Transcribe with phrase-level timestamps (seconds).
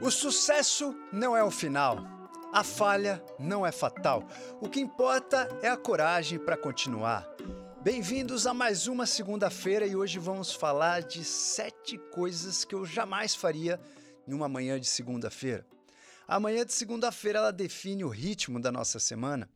[0.00, 1.98] O sucesso não é o final.
[2.52, 4.24] A falha não é fatal.
[4.60, 7.28] O que importa é a coragem para continuar.
[7.82, 13.34] Bem-vindos a mais uma segunda-feira e hoje vamos falar de sete coisas que eu jamais
[13.34, 13.80] faria
[14.26, 15.66] em uma manhã de segunda-feira.
[16.28, 19.50] A manhã de segunda-feira ela define o ritmo da nossa semana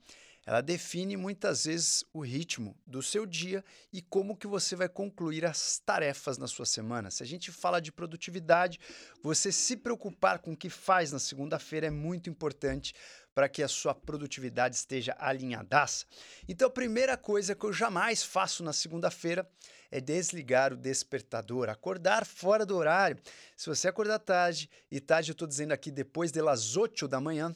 [0.44, 5.44] ela define muitas vezes o ritmo do seu dia e como que você vai concluir
[5.46, 7.10] as tarefas na sua semana.
[7.10, 8.80] Se a gente fala de produtividade,
[9.22, 12.92] você se preocupar com o que faz na segunda-feira é muito importante
[13.34, 16.04] para que a sua produtividade esteja alinhadaça.
[16.46, 19.48] Então, a primeira coisa que eu jamais faço na segunda-feira
[19.90, 23.18] é desligar o despertador, acordar fora do horário.
[23.56, 27.54] Se você acordar tarde, e tarde eu estou dizendo aqui depois das 8 da manhã,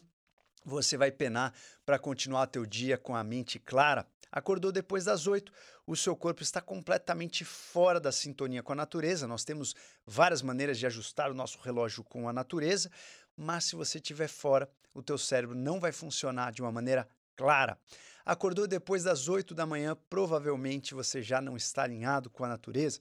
[0.67, 4.05] você vai penar para continuar teu dia com a mente clara.
[4.33, 5.53] Acordou depois das oito,
[5.87, 9.29] o seu corpo está completamente fora da sintonia com a natureza.
[9.29, 12.91] Nós temos várias maneiras de ajustar o nosso relógio com a natureza,
[13.37, 17.79] mas se você estiver fora, o teu cérebro não vai funcionar de uma maneira clara.
[18.25, 22.99] Acordou depois das oito da manhã, provavelmente você já não está alinhado com a natureza.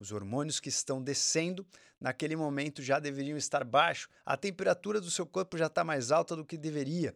[0.00, 1.66] Os hormônios que estão descendo,
[2.00, 4.08] naquele momento já deveriam estar baixos.
[4.24, 7.14] A temperatura do seu corpo já está mais alta do que deveria.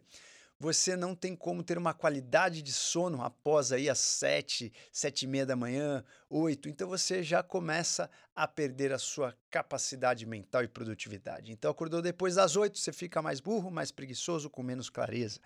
[0.59, 5.27] Você não tem como ter uma qualidade de sono após aí as sete, sete e
[5.27, 6.69] meia da manhã, oito.
[6.69, 11.51] Então você já começa a perder a sua capacidade mental e produtividade.
[11.51, 15.39] Então acordou depois das oito, você fica mais burro, mais preguiçoso, com menos clareza.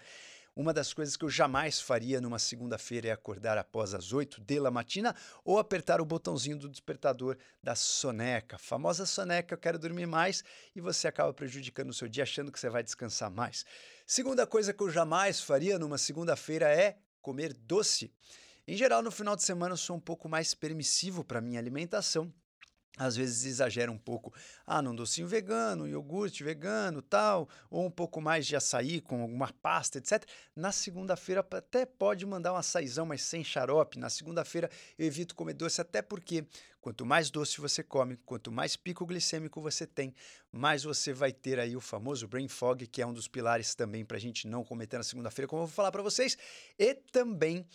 [0.58, 4.72] Uma das coisas que eu jamais faria numa segunda-feira é acordar após as 8 da
[4.72, 8.58] matina ou apertar o botãozinho do despertador da soneca.
[8.58, 10.44] Famosa soneca, eu quero dormir mais
[10.76, 13.64] e você acaba prejudicando o seu dia achando que você vai descansar mais.
[14.04, 18.12] Segunda coisa que eu jamais faria numa segunda-feira é comer doce.
[18.68, 22.34] Em geral, no final de semana eu sou um pouco mais permissivo para minha alimentação
[22.98, 24.34] às vezes exagera um pouco.
[24.66, 29.54] Ah, num docinho vegano, iogurte vegano, tal, ou um pouco mais de açaí com alguma
[29.62, 30.26] pasta, etc.
[30.56, 34.00] Na segunda-feira até pode mandar um açaizão, mas sem xarope.
[34.00, 36.46] Na segunda-feira eu evito comer doce, até porque
[36.82, 40.14] quanto mais doce você come, quanto mais pico glicêmico você tem,
[40.52, 44.06] mais você vai ter aí o famoso brain fog, que é um dos pilares também
[44.06, 46.38] para a gente não cometer na segunda-feira, como eu vou falar para vocês,
[46.80, 47.66] e também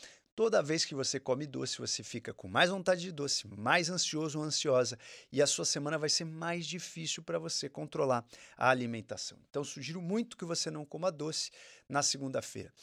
[0.42, 4.40] Toda vez que você come doce, você fica com mais vontade de doce, mais ansioso
[4.40, 4.98] ou ansiosa,
[5.30, 8.26] e a sua semana vai ser mais difícil para você controlar
[8.56, 9.38] a alimentação.
[9.48, 11.52] Então, sugiro muito que você não coma doce
[11.88, 12.74] na segunda-feira.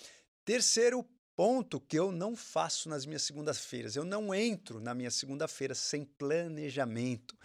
[0.45, 1.05] Terceiro
[1.35, 6.05] ponto que eu não faço nas minhas segundas-feiras, eu não entro na minha segunda-feira sem
[6.05, 7.37] planejamento.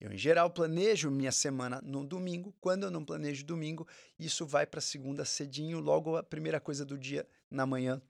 [0.00, 2.54] Eu, em geral, planejo minha semana no domingo.
[2.58, 3.86] Quando eu não planejo domingo,
[4.18, 8.00] isso vai para segunda cedinho, logo a primeira coisa do dia na manhã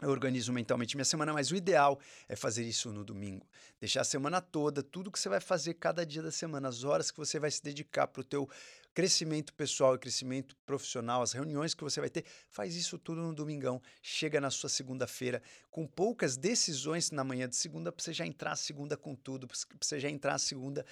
[0.00, 1.98] eu organizo mentalmente minha semana, mas o ideal
[2.28, 3.46] é fazer isso no domingo.
[3.80, 7.10] Deixar a semana toda, tudo que você vai fazer cada dia da semana, as horas
[7.10, 8.48] que você vai se dedicar para o teu
[8.92, 13.34] crescimento pessoal e crescimento profissional, as reuniões que você vai ter, faz isso tudo no
[13.34, 13.80] domingão.
[14.02, 18.56] Chega na sua segunda-feira com poucas decisões na manhã de segunda para você já entrar
[18.56, 20.84] segunda com tudo, para você já entrar segunda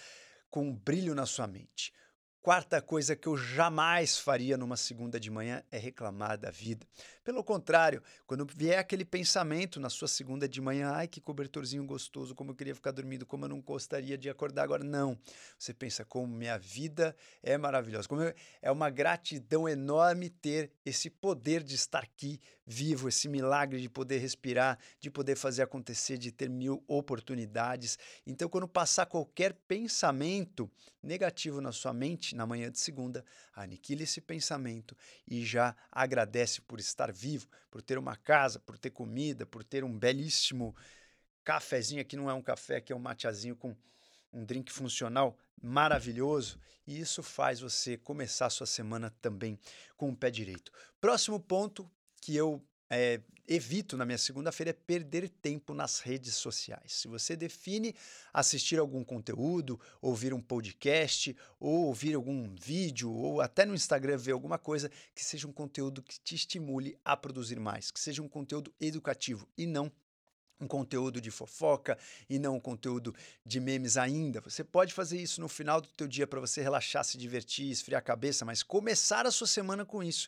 [0.51, 1.93] com um brilho na sua mente.
[2.45, 6.87] Quarta coisa que eu jamais faria numa segunda de manhã é reclamar da vida.
[7.25, 12.35] Pelo contrário, quando vier aquele pensamento na sua segunda de manhã, ai que cobertorzinho gostoso,
[12.35, 14.85] como eu queria ficar dormindo, como eu não gostaria de acordar agora.
[14.85, 15.19] Não.
[15.59, 18.21] Você pensa como minha vida é maravilhosa, como
[18.61, 24.19] é uma gratidão enorme ter esse poder de estar aqui vivo, esse milagre de poder
[24.19, 27.99] respirar, de poder fazer acontecer, de ter mil oportunidades.
[28.27, 30.71] Então, quando passar qualquer pensamento
[31.03, 33.25] negativo na sua mente, na manhã de segunda,
[33.55, 38.91] aniquile esse pensamento e já agradece por estar vivo, por ter uma casa, por ter
[38.91, 40.75] comida, por ter um belíssimo
[41.43, 42.01] cafezinho.
[42.01, 43.77] Aqui não é um café, aqui é um mateazinho com
[44.33, 46.59] um drink funcional maravilhoso.
[46.87, 49.59] E isso faz você começar a sua semana também
[49.97, 50.73] com o pé direito.
[51.01, 51.91] Próximo ponto
[52.25, 52.59] que eu
[52.89, 56.95] é, evito na minha segunda-feira é perder tempo nas redes sociais.
[56.95, 57.95] Se você define
[58.33, 64.33] assistir algum conteúdo, ouvir um podcast, ou ouvir algum vídeo, ou até no Instagram ver
[64.33, 68.29] alguma coisa, que seja um conteúdo que te estimule a produzir mais, que seja um
[68.29, 69.93] conteúdo educativo e não
[70.59, 74.41] um conteúdo de fofoca e não um conteúdo de memes ainda.
[74.41, 77.99] Você pode fazer isso no final do teu dia para você relaxar, se divertir, esfriar
[77.99, 80.27] a cabeça, mas começar a sua semana com isso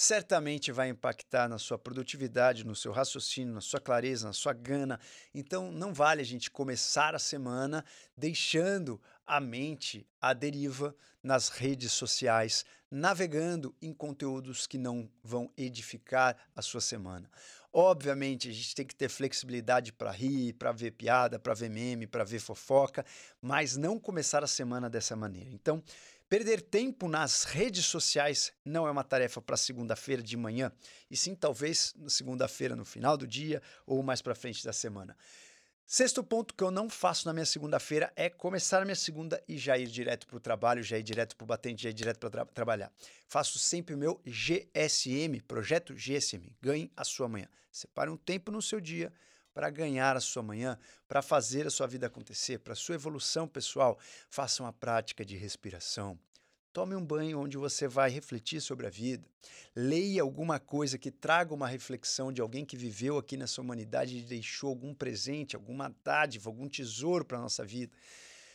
[0.00, 4.98] certamente vai impactar na sua produtividade, no seu raciocínio, na sua clareza, na sua gana.
[5.34, 7.84] Então, não vale a gente começar a semana
[8.16, 16.34] deixando a mente à deriva nas redes sociais, navegando em conteúdos que não vão edificar
[16.56, 17.30] a sua semana.
[17.70, 22.06] Obviamente, a gente tem que ter flexibilidade para rir, para ver piada, para ver meme,
[22.06, 23.04] para ver fofoca,
[23.38, 25.50] mas não começar a semana dessa maneira.
[25.50, 25.82] Então,
[26.30, 30.70] Perder tempo nas redes sociais não é uma tarefa para segunda-feira de manhã,
[31.10, 35.16] e sim talvez na segunda-feira no final do dia ou mais para frente da semana.
[35.84, 39.58] Sexto ponto que eu não faço na minha segunda-feira é começar a minha segunda e
[39.58, 42.20] já ir direto para o trabalho, já ir direto para o batente, já ir direto
[42.20, 42.92] para tra trabalhar.
[43.26, 47.48] Faço sempre o meu GSM, projeto GSM, ganhe a sua manhã.
[47.72, 49.12] Separe um tempo no seu dia
[49.52, 53.48] para ganhar a sua manhã, para fazer a sua vida acontecer, para a sua evolução
[53.48, 53.98] pessoal.
[54.28, 56.18] Faça uma prática de respiração,
[56.72, 59.26] Tome um banho onde você vai refletir sobre a vida.
[59.74, 64.22] Leia alguma coisa que traga uma reflexão de alguém que viveu aqui nessa humanidade e
[64.22, 67.92] deixou algum presente, alguma dádiva, algum tesouro para a nossa vida.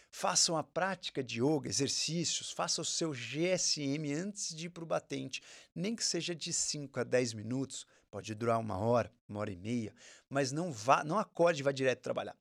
[0.10, 4.88] Faça uma prática de yoga, exercícios, faça o seu GSM antes de ir para o
[4.88, 5.44] batente,
[5.76, 7.86] nem que seja de 5 a 10 minutos,
[8.16, 9.94] pode durar uma hora, uma hora e meia,
[10.30, 12.34] mas não vá, não acorde e vá direto trabalhar.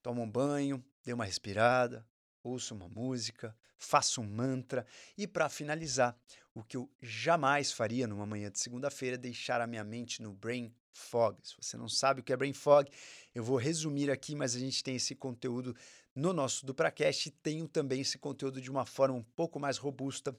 [0.00, 2.06] Toma um banho, dê uma respirada,
[2.42, 4.86] ouça uma música, faça um mantra
[5.18, 6.18] e, para finalizar,
[6.54, 10.32] o que eu jamais faria numa manhã de segunda-feira é deixar a minha mente no
[10.32, 11.36] brain fog.
[11.42, 12.90] Se você não sabe o que é brain fog,
[13.34, 15.76] eu vou resumir aqui, mas a gente tem esse conteúdo
[16.14, 20.34] no nosso DupraCast e tenho também esse conteúdo de uma forma um pouco mais robusta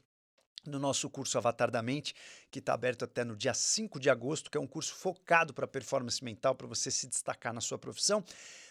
[0.65, 2.13] no nosso curso Avatar da Mente,
[2.49, 5.67] que está aberto até no dia 5 de agosto, que é um curso focado para
[5.67, 8.23] performance mental, para você se destacar na sua profissão.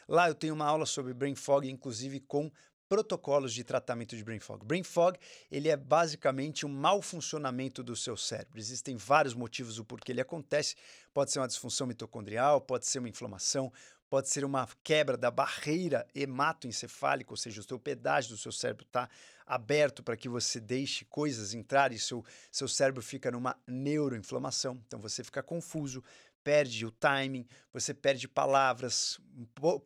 [0.08, 2.50] Lá eu tenho uma aula sobre brain fog, inclusive com
[2.90, 4.66] protocolos de tratamento de brain fog.
[4.66, 5.16] Brain fog,
[5.48, 8.58] ele é basicamente um mau funcionamento do seu cérebro.
[8.58, 10.74] Existem vários motivos do porquê ele acontece.
[11.14, 13.72] Pode ser uma disfunção mitocondrial, pode ser uma inflamação,
[14.10, 18.84] pode ser uma quebra da barreira hematoencefálica, ou seja, o seu pedágio do seu cérebro
[18.84, 19.08] está
[19.46, 24.82] aberto para que você deixe coisas entrar e seu, seu cérebro fica numa neuroinflamação.
[24.88, 26.02] Então você fica confuso,
[26.42, 29.20] perde o timing, você perde palavras,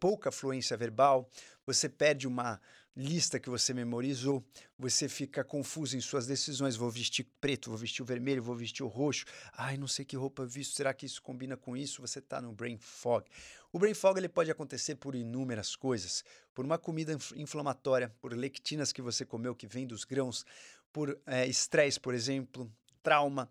[0.00, 1.28] pouca fluência verbal,
[1.66, 2.58] você perde uma
[2.96, 4.44] lista que você memorizou,
[4.79, 6.76] você fica confuso em suas decisões.
[6.76, 9.25] Vou vestir preto, vou vestir o vermelho, vou vestir o roxo.
[9.52, 12.00] Ai, não sei que roupa visto, será que isso combina com isso?
[12.00, 13.26] Você está no brain fog.
[13.73, 16.25] O brain fog ele pode acontecer por inúmeras coisas,
[16.55, 20.47] por uma comida inflamatória, por lectinas que você comeu que vem dos grãos,
[20.93, 22.70] por eh, estresse, é, por exemplo,
[23.02, 23.50] trauma,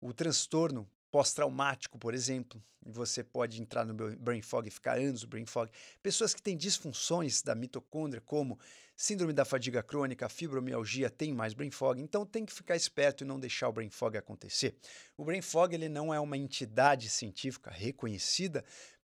[0.00, 5.22] o transtorno pós-traumático, por exemplo, e você pode entrar no brain fog e ficar anos
[5.22, 5.70] no brain fog.
[6.02, 8.58] Pessoas que têm disfunções da mitocôndria, como
[8.96, 13.26] síndrome da fadiga crônica, fibromialgia, têm mais brain fog, então tem que ficar esperto e
[13.26, 14.76] não deixar o brain fog acontecer.
[15.16, 18.64] O brain fog ele não é uma entidade científica reconhecida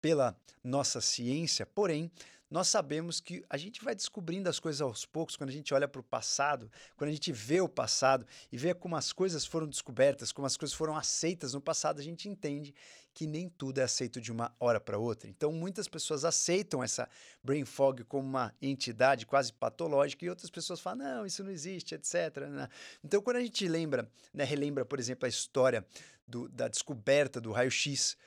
[0.01, 2.11] pela nossa ciência, porém
[2.51, 5.87] nós sabemos que a gente vai descobrindo as coisas aos poucos quando a gente olha
[5.87, 9.65] para o passado, quando a gente vê o passado e vê como as coisas foram
[9.65, 12.75] descobertas, como as coisas foram aceitas no passado, a gente entende
[13.13, 15.29] que nem tudo é aceito de uma hora para outra.
[15.29, 17.07] Então, muitas pessoas aceitam essa
[17.43, 21.95] brain fog como uma entidade quase patológica e outras pessoas falam, não, isso não existe,
[21.95, 22.47] etc.
[22.49, 22.69] Né?
[23.03, 25.85] Então, quando a gente lembra, né, relembra, por exemplo, a história
[26.27, 28.17] do, da descoberta do raio-x,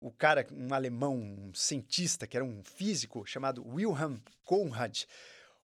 [0.00, 5.04] o cara, um alemão, um cientista, que era um físico, chamado Wilhelm Conrad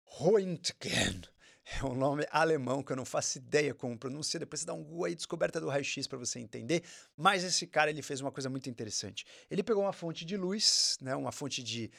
[0.06, 1.22] Röntgen.
[1.80, 4.40] É um nome alemão que eu não faço ideia como pronunciar.
[4.40, 6.82] Depois você dá um Google aí, descoberta do raio-x para você entender.
[7.16, 9.24] Mas esse cara ele fez uma coisa muito interessante.
[9.50, 11.90] Ele pegou uma fonte de luz, né, uma fonte de,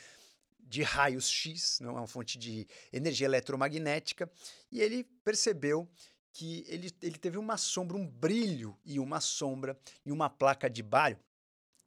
[0.60, 4.30] de raios X, não é uma fonte de energia eletromagnética,
[4.70, 5.90] e ele percebeu
[6.34, 10.84] que ele, ele teve uma sombra, um brilho e uma sombra em uma placa de
[10.84, 11.18] bário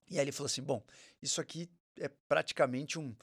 [0.09, 0.83] e aí ele falou assim: bom,
[1.21, 1.69] isso aqui
[1.99, 3.15] é praticamente um,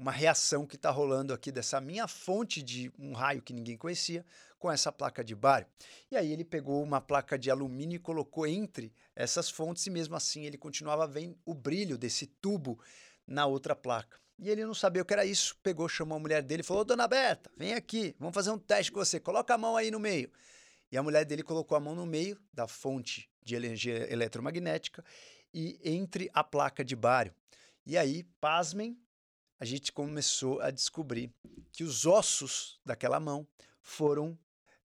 [0.00, 4.24] uma reação que está rolando aqui dessa minha fonte de um raio que ninguém conhecia
[4.58, 5.66] com essa placa de bário.
[6.10, 10.16] E aí ele pegou uma placa de alumínio e colocou entre essas fontes e mesmo
[10.16, 12.80] assim ele continuava vendo o brilho desse tubo
[13.26, 14.18] na outra placa.
[14.38, 16.82] E ele não sabia o que era isso, pegou, chamou a mulher dele e falou:
[16.82, 20.00] Dona Berta, vem aqui, vamos fazer um teste com você, coloca a mão aí no
[20.00, 20.32] meio.
[20.90, 25.04] E a mulher dele colocou a mão no meio da fonte de energia eletromagnética
[25.52, 27.34] e entre a placa de bário.
[27.84, 28.98] E aí, pasmem,
[29.60, 31.30] a gente começou a descobrir
[31.70, 33.46] que os ossos daquela mão
[33.82, 34.36] foram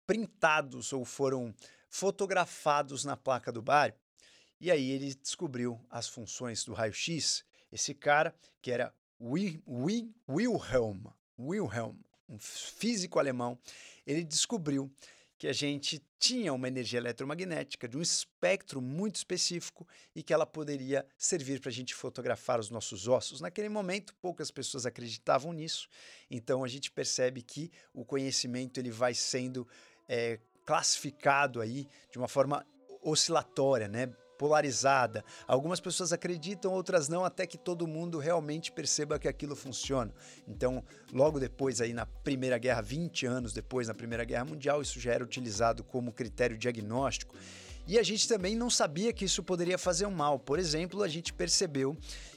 [0.07, 1.53] printados ou foram
[1.88, 3.95] fotografados na placa do bário.
[4.60, 7.45] E aí ele descobriu as funções do raio-x.
[7.72, 8.91] Esse cara, que era
[9.22, 11.05] Wilhelm,
[11.39, 11.95] Wilhelm,
[12.27, 13.60] um físico alemão,
[14.05, 14.91] ele descobriu
[15.38, 20.46] que a gente tinha uma energia eletromagnética de um espectro muito específico e que ela
[20.46, 23.42] poderia servir para a gente fotografar os nossos ossos.
[23.42, 25.89] Naquele momento, poucas pessoas acreditavam nisso,
[26.32, 29.68] então a gente percebe que o conhecimento ele vai sendo
[30.08, 32.65] é, classificado aí de uma forma
[33.01, 34.12] oscilatória, né?
[34.38, 35.24] Polarizada.
[35.48, 40.13] Algumas pessoas acreditam, outras não, até que todo mundo realmente perceba que aquilo funciona.
[40.48, 45.00] Então, logo depois, aí na Primeira Guerra, 20 anos depois, na Primeira Guerra Mundial, isso
[45.00, 47.36] já era utilizado como critério diagnóstico.
[47.88, 50.39] E a gente também não sabia que isso poderia fazer um mal.
[50.39, 51.96] Por exemplo, a gente percebeu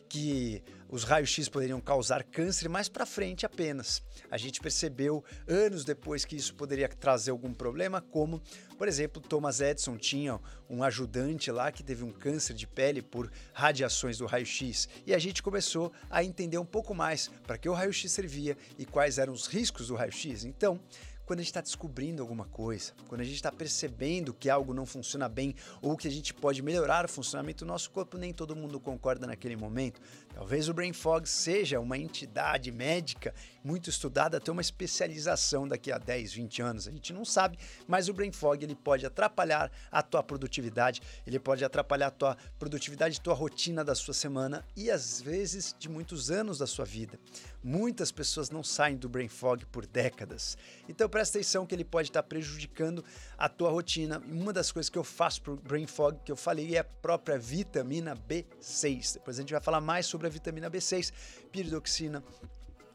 [0.08, 4.02] que os raios-x poderiam causar câncer mais para frente apenas.
[4.30, 8.42] A gente percebeu anos depois que isso poderia trazer algum problema, como,
[8.78, 13.30] por exemplo, Thomas Edison tinha um ajudante lá que teve um câncer de pele por
[13.52, 14.88] radiações do raio-x.
[15.06, 18.86] E a gente começou a entender um pouco mais para que o raio-x servia e
[18.86, 20.44] quais eram os riscos do raio-x.
[20.44, 20.80] Então,
[21.28, 24.86] quando a gente está descobrindo alguma coisa, quando a gente está percebendo que algo não
[24.86, 28.56] funciona bem ou que a gente pode melhorar o funcionamento do nosso corpo, nem todo
[28.56, 30.00] mundo concorda naquele momento.
[30.32, 35.98] Talvez o Brain Fog seja uma entidade médica muito estudada, ter uma especialização daqui a
[35.98, 36.88] 10, 20 anos.
[36.88, 41.38] A gente não sabe, mas o Brain Fog ele pode atrapalhar a tua produtividade, ele
[41.38, 46.30] pode atrapalhar a tua produtividade, tua rotina da sua semana e às vezes de muitos
[46.30, 47.18] anos da sua vida.
[47.62, 50.56] Muitas pessoas não saem do Brain Fog por décadas.
[50.88, 53.04] Então presta atenção que ele pode estar prejudicando
[53.36, 54.22] a tua rotina.
[54.24, 56.78] E uma das coisas que eu faço para o Brain Fog que eu falei é
[56.78, 59.14] a própria vitamina B6.
[59.14, 61.12] Depois a gente vai falar mais sobre a vitamina B6,
[61.50, 62.22] piridoxina,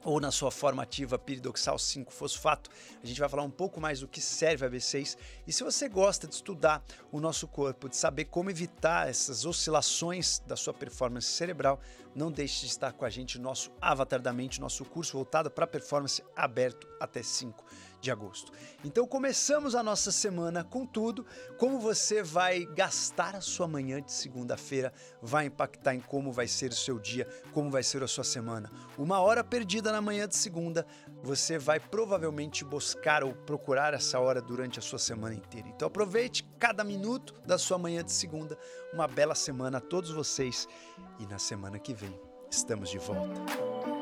[0.06, 2.70] ou na sua forma ativa piridoxal 5-fosfato.
[3.04, 5.18] A gente vai falar um pouco mais do que serve a B6.
[5.46, 10.40] E se você gosta de estudar o nosso corpo, de saber como evitar essas oscilações
[10.48, 11.78] da sua performance cerebral,
[12.16, 15.52] não deixe de estar com a gente no nosso Avatar da Mente, nosso curso voltado
[15.52, 17.66] para performance aberto até 5
[18.04, 18.52] de agosto.
[18.84, 21.26] Então começamos a nossa semana com tudo.
[21.58, 26.72] Como você vai gastar a sua manhã de segunda-feira vai impactar em como vai ser
[26.72, 28.70] o seu dia, como vai ser a sua semana.
[28.98, 30.86] Uma hora perdida na manhã de segunda,
[31.24, 35.70] você vai provavelmente buscar ou procurar essa hora durante a sua semana inteira.
[35.70, 38.58] Então aproveite cada minuto da sua manhã de segunda.
[38.94, 40.68] Uma bela semana a todos vocês
[41.20, 42.20] e na semana que vem
[42.52, 43.93] estamos de volta.